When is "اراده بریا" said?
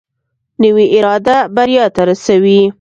0.95-1.85